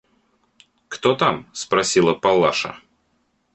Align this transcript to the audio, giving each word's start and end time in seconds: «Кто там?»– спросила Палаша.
«Кто 0.87 1.13
там?»– 1.15 1.45
спросила 1.53 2.15
Палаша. 2.15 2.81